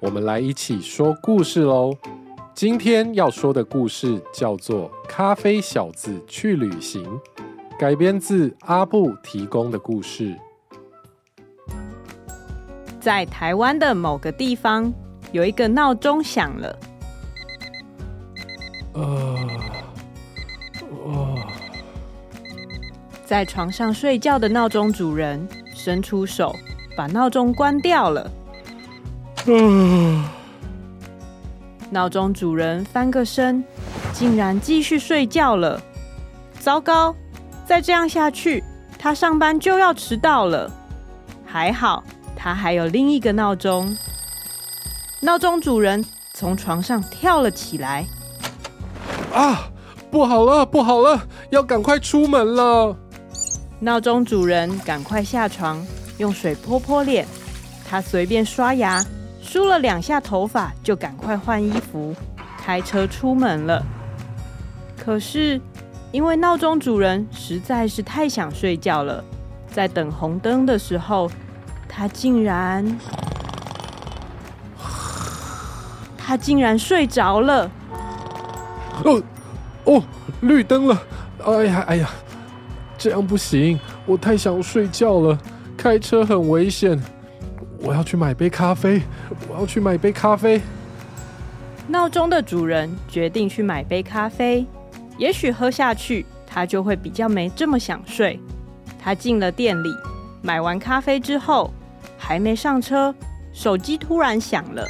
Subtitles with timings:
[0.00, 1.92] 我们来一起说故事喽！
[2.54, 7.04] 今天要说的故事叫做《咖啡小子去旅行》，
[7.76, 10.36] 改编自阿布提供的故事。
[13.00, 14.92] 在台湾的某个地方，
[15.32, 16.78] 有一个闹钟响了。
[18.92, 19.36] 呃，
[23.24, 26.54] 在床上睡觉的闹钟主人伸出手，
[26.96, 28.30] 把闹钟关掉了。
[29.50, 30.22] 嗯，
[31.90, 33.64] 闹钟主人翻个身，
[34.12, 35.80] 竟然继续睡觉了。
[36.60, 37.14] 糟糕，
[37.66, 38.62] 再这样下去，
[38.98, 40.70] 他上班就要迟到了。
[41.46, 42.04] 还好，
[42.36, 43.96] 他还有另一个闹钟。
[45.20, 48.04] 闹钟主人从床上跳了起来。
[49.32, 49.70] 啊，
[50.10, 52.94] 不好了，不好了，要赶快出门了！
[53.80, 55.82] 闹钟主人赶快下床，
[56.18, 57.26] 用水泼泼脸。
[57.88, 59.02] 他随便刷牙。
[59.50, 62.14] 梳了两下头发，就赶快换衣服，
[62.58, 63.82] 开车出门了。
[64.94, 65.58] 可是，
[66.12, 69.24] 因为闹钟主人实在是太想睡觉了，
[69.66, 71.30] 在等红灯的时候，
[71.88, 72.84] 他竟然，
[76.18, 77.70] 他竟然睡着了。
[79.02, 79.22] 哦
[79.84, 80.02] 哦，
[80.42, 81.02] 绿灯了！
[81.46, 82.10] 哎呀哎呀，
[82.98, 85.38] 这样不行，我太想睡觉了，
[85.74, 87.02] 开车很危险。
[87.80, 89.02] 我要去买杯咖啡，
[89.48, 90.60] 我要去买杯咖啡。
[91.86, 94.66] 闹钟的主人决定去买杯咖啡，
[95.16, 98.38] 也许喝下去，他就会比较没这么想睡。
[98.98, 99.88] 他进了店里，
[100.42, 101.72] 买完咖啡之后，
[102.18, 103.14] 还没上车，
[103.52, 104.86] 手机突然响了。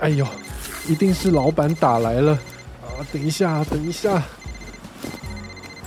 [0.00, 0.26] 哎呦，
[0.88, 2.32] 一定是老板打来了
[2.82, 3.04] 啊！
[3.12, 4.20] 等一下，等一下。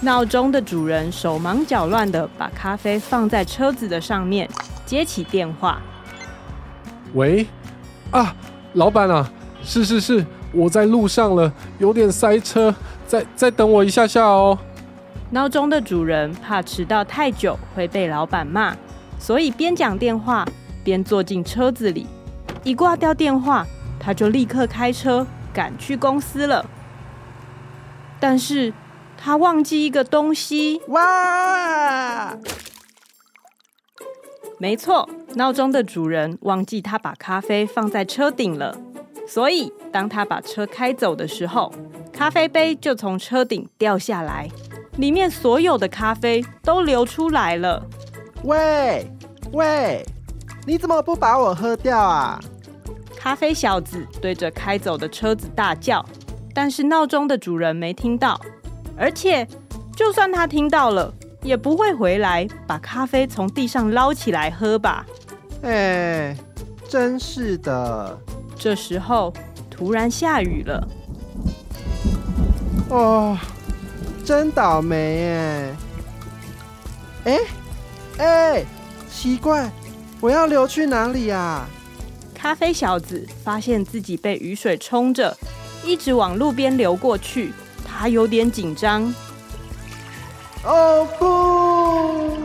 [0.06, 4.48] 闹钟的主人手忙脚乱地把咖啡放在车子的上面，
[4.86, 5.82] 接起电话。
[7.16, 7.48] 喂，
[8.12, 8.36] 啊，
[8.74, 9.28] 老板啊，
[9.64, 12.74] 是是是，我在路上了，有点塞车，
[13.08, 14.56] 再再等我一下下哦。
[15.32, 18.76] 闹钟的主人怕迟到太久会被老板骂，
[19.18, 20.46] 所以边讲电话
[20.84, 22.06] 边坐进车子里。
[22.64, 23.66] 一挂掉电话，
[24.00, 26.64] 他就立刻开车赶去公司了。
[28.20, 28.72] 但是。
[29.18, 30.82] 他忘记一个东西。
[30.88, 32.38] 哇！
[34.58, 38.78] 没错，闹钟的主人忘记他把咖啡放在车顶了，
[39.28, 41.74] 所以当他把车开走的时候，
[42.14, 44.50] 咖啡杯就从车顶掉下来，
[44.98, 47.86] 里面所有的咖啡都流出来了。
[48.44, 49.06] 喂
[49.52, 50.06] 喂，
[50.66, 52.40] 你怎么不把我喝掉啊？
[53.18, 56.04] 咖啡小子对着开走的车子大叫，
[56.54, 58.40] 但是闹钟的主人没听到。
[58.98, 59.48] 而且，
[59.96, 65.06] 就算他听到了，也不会回来把咖啡从地上捞起来喝吧？
[65.64, 66.36] 哎，
[66.88, 68.20] 真是的！
[68.58, 69.34] 这时候
[69.70, 70.88] 突然下雨了。
[72.90, 73.38] 哦，
[74.24, 75.76] 真倒霉耶！
[77.26, 77.40] 哎
[78.18, 78.66] 哎，
[79.12, 79.70] 奇怪，
[80.22, 81.68] 我要流去哪里啊？
[82.34, 85.36] 咖啡小子发现自己被雨水冲着，
[85.84, 87.52] 一直往路边流过去。
[87.98, 89.04] 他有点紧张。
[90.64, 92.38] 哦不！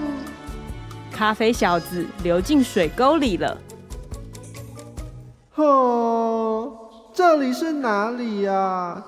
[1.10, 3.58] 咖啡小子流进水沟里了。
[5.56, 6.72] 哦，
[7.12, 9.02] 这里是哪里呀？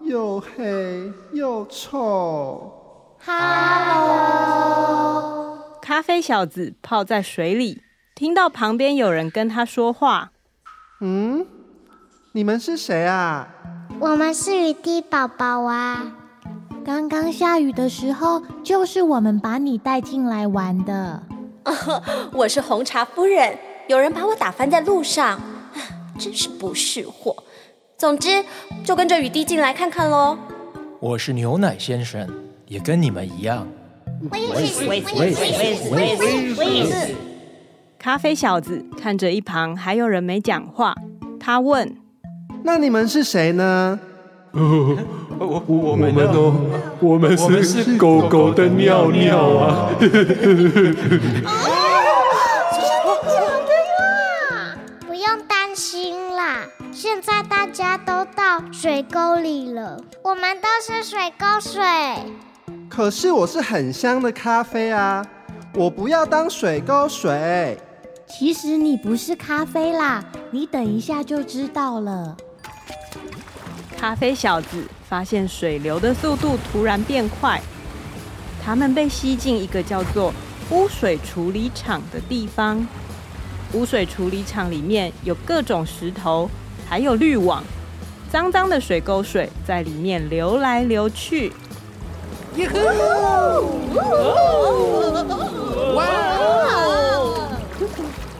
[0.00, 2.72] 又黑又臭。
[3.24, 4.36] Hello。
[5.80, 7.82] 咖啡小子泡在水里，
[8.14, 10.30] 听到旁边有人跟他说话。
[11.00, 11.46] 嗯，
[12.32, 13.48] 你们是谁啊？
[13.98, 16.12] 我们是雨滴宝宝啊！
[16.84, 21.22] 刚刚下雨的时候，就是我们把你带进来玩的。
[21.64, 22.02] 哦，
[22.34, 23.58] 我是红茶夫人，
[23.88, 25.40] 有人把我打翻在路上，
[26.18, 27.34] 真是不识货。
[27.96, 28.44] 总之，
[28.84, 30.36] 就跟着雨滴进来看看喽。
[31.00, 32.28] 我是牛奶先生，
[32.66, 33.66] 也跟你们一样。
[34.30, 35.40] 我也是，我也是，我也是，
[35.90, 37.14] 我也是，我也是。
[37.98, 40.94] 咖啡小子看着一旁还有人没讲话，
[41.40, 41.96] 他问。
[42.66, 43.96] 那你们是谁呢？
[44.50, 46.52] 我我我们都
[46.98, 49.88] 我们是狗狗的尿尿啊！
[50.00, 50.34] 真的假
[53.68, 53.70] 的
[54.50, 54.76] 呀？
[55.06, 61.80] 不用担心啦现在大家都到水沟里了，我们都是水沟水。
[62.88, 65.24] 可是我是很香的咖啡啊，
[65.72, 67.78] 我不要当水沟水。
[68.26, 72.36] 其实你不是咖啡啦，你等一下就知道了。
[73.98, 77.60] 咖啡小子发现水流的速度突然变快，
[78.64, 80.32] 他们被吸进一个叫做
[80.70, 82.86] 污水处理厂的地方。
[83.72, 86.48] 污水处理厂里面有各种石头，
[86.88, 87.64] 还有滤网，
[88.30, 91.52] 脏脏的水沟水在里面流来流去。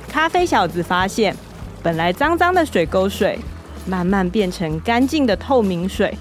[0.08, 1.36] 咖啡小子发现，
[1.82, 3.38] 本来脏脏的水沟水，
[3.86, 6.16] 慢慢变成干净的透明水，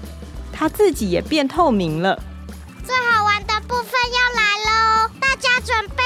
[0.52, 2.22] 它自己也变透明了。
[2.84, 6.02] 最好玩的部分要来喽，大家准备！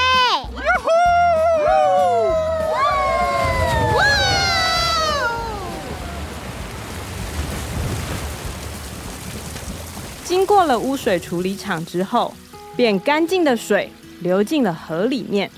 [10.25, 12.33] 经过了污水处理厂之后，
[12.75, 13.91] 变干净的水
[14.21, 15.51] 流进了河里面，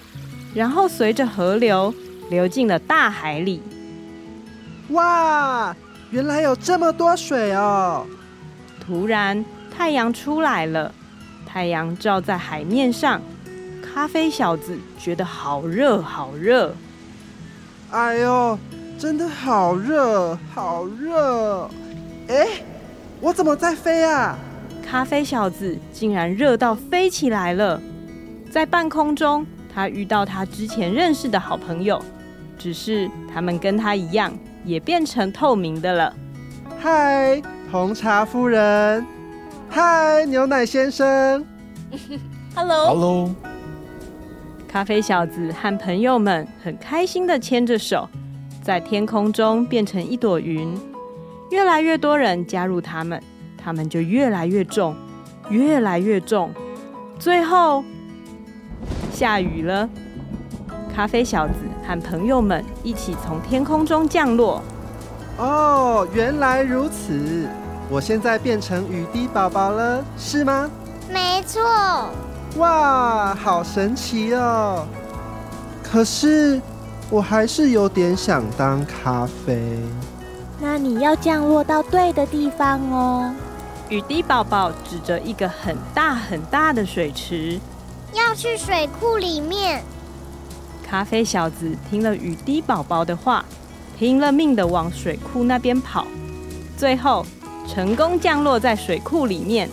[0.54, 1.94] 然后随着河流。
[2.30, 3.62] 流进了大海里。
[4.90, 5.76] 哇，
[6.14, 8.06] 原来有这么多水哦！
[8.80, 9.44] 突然，
[9.76, 10.94] 太阳出来了，
[11.44, 13.20] 太阳照在海面上，
[13.82, 16.76] 咖啡小子觉得好热，好热。
[17.90, 18.56] 哎呦，
[19.00, 21.68] 真的好热，好热！
[22.28, 22.48] 哎，
[23.20, 24.38] 我怎么在飞啊？
[24.88, 27.82] 咖啡小子竟然热到飞起来了，
[28.52, 29.44] 在半空中，
[29.74, 32.00] 他遇到他之前认识的好朋友。
[32.60, 34.32] 只是他们跟他一样，
[34.64, 36.16] 也变成透明的了。
[36.80, 39.06] 嗨，红茶夫人！
[39.70, 41.46] 嗨，牛奶先生！
[42.56, 43.34] Hello，Hello。
[44.68, 48.10] 咖啡小子和朋友们很开心的牵着手，
[48.62, 50.76] 在天空中变成一朵云。
[51.52, 53.22] 越来越多人加入他们，
[53.58, 54.96] 他们就越来越重，
[55.50, 56.52] 越来越重。
[57.20, 57.84] 最后，
[59.12, 59.88] 下雨了。
[60.96, 61.54] 咖啡小子
[61.86, 64.62] 和朋友们一起从天空中降落。
[65.38, 67.48] 哦，原来如此！
[67.90, 70.70] 我现在变成雨滴宝宝了，是吗？
[71.10, 71.62] 没错。
[72.58, 74.86] 哇，好神奇哦！
[75.82, 76.62] 可是
[77.10, 79.60] 我还是有点想当咖啡。
[80.60, 83.34] 那你要降落到对的地方哦。
[83.90, 87.60] 雨滴宝宝指着一个很大很大的水池，
[88.14, 89.84] 要去水库里面。
[90.94, 93.44] 咖啡小子听了雨滴宝宝的话，
[93.98, 96.06] 拼了命的往水库那边跑，
[96.78, 97.26] 最后
[97.68, 99.68] 成功降落在水库里面。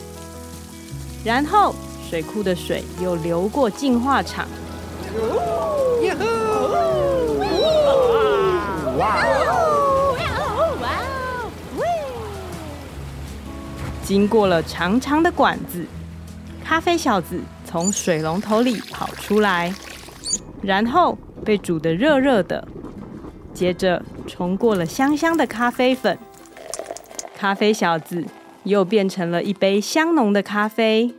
[1.22, 1.75] 然后
[2.08, 4.49] 水库的水又流过净化厂。
[14.02, 15.84] 经过了长长的管子，
[16.64, 19.70] 咖啡小子从水龙头里跑出来。
[20.62, 22.67] 然后被煮得热热的，
[23.55, 26.19] 接着冲过了香香的咖啡粉，
[27.37, 28.25] 咖啡小子
[28.65, 31.15] 又变成了一杯香浓的咖啡。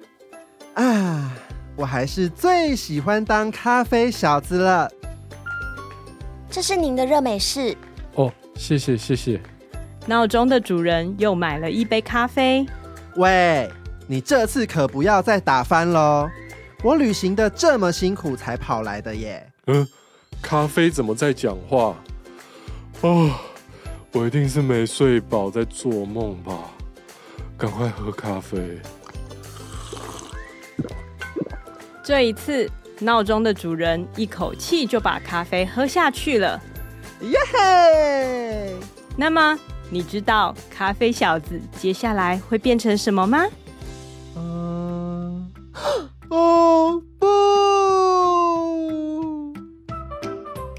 [0.76, 1.34] 啊，
[1.76, 4.90] 我还是最喜欢当咖啡小子了。
[6.50, 7.76] 这是您的热美式。
[8.16, 9.42] 哦，谢谢谢谢。
[10.06, 12.66] 闹钟的主人又买了一杯咖啡。
[13.16, 13.70] 喂，
[14.08, 16.30] 你这次可不要再打翻喽。
[16.84, 19.48] 我旅行的这么辛苦才跑来的耶。
[19.68, 19.88] 嗯，
[20.42, 21.96] 咖啡怎么在讲话？
[23.02, 23.32] 哦，
[24.12, 26.54] 我一定是没睡饱在做梦吧？
[27.58, 28.80] 赶快喝咖啡。
[32.04, 32.68] 这一次，
[33.00, 36.60] 闹钟的主人一口气就把咖啡喝下去了。
[37.22, 38.76] 耶嘿！
[39.16, 39.56] 那么，
[39.92, 43.46] 你知道咖啡小子接下来会变成什么吗？
[44.36, 45.52] 嗯。
[46.32, 47.28] 哦不！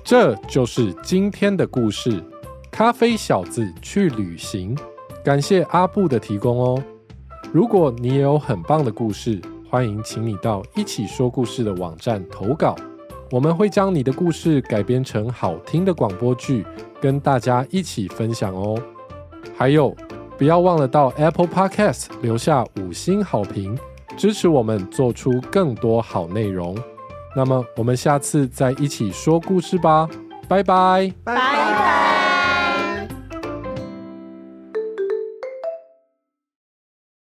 [0.02, 2.22] 这就是今天的故事。
[2.70, 4.74] 咖啡小子去旅行，
[5.22, 6.82] 感谢阿布的提供哦。
[7.52, 12.74] 如果你也有很棒的故事，欢迎请你到一起说故事的网站投稿，
[13.30, 16.64] 我们会将你的故事改编成好听的广播剧，
[16.98, 18.80] 跟大家一起分享哦。
[19.54, 19.94] 还有，
[20.38, 23.78] 不要忘了到 Apple Podcast 留下五星好评。
[24.16, 26.76] 支持我们做出更多好内容，
[27.34, 30.08] 那么我们下次再一起说故事吧，
[30.48, 31.51] 拜拜，拜。